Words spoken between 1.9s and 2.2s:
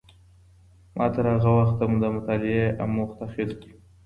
د